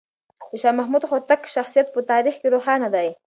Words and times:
د 0.49 0.51
شاه 0.61 0.77
محمود 0.79 1.03
هوتک 1.11 1.41
شخصیت 1.55 1.87
په 1.91 1.99
تاریخ 2.11 2.35
کې 2.41 2.47
روښانه 2.55 2.87
دی. 2.95 3.09